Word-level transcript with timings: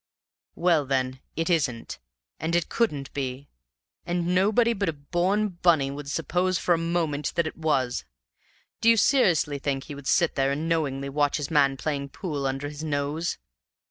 "Well, 0.55 0.87
then, 0.87 1.19
it 1.35 1.47
isn't, 1.47 1.99
and 2.39 2.55
it 2.55 2.69
couldn't 2.69 3.13
be, 3.13 3.49
and 4.03 4.33
nobody 4.33 4.73
but 4.73 4.89
a 4.89 4.93
born 4.93 5.49
Bunny 5.61 5.91
would 5.91 6.09
suppose 6.09 6.57
for 6.57 6.73
a 6.73 6.77
moment 6.79 7.33
that 7.35 7.45
it 7.45 7.55
was! 7.55 8.03
Do 8.81 8.89
you 8.89 8.97
seriously 8.97 9.59
think 9.59 9.83
he 9.83 9.93
would 9.93 10.07
sit 10.07 10.33
there 10.33 10.51
and 10.53 10.67
knowingly 10.67 11.09
watch 11.09 11.37
his 11.37 11.51
man 11.51 11.77
playing 11.77 12.09
pool 12.09 12.47
under 12.47 12.67
his 12.67 12.83
nose? 12.83 13.37